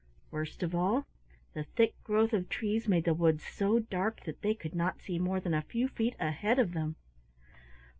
[0.31, 1.05] Worst of all
[1.53, 5.19] the thick growth of trees made the wood so dark that they could not see
[5.19, 6.95] more than a few feet ahead of them.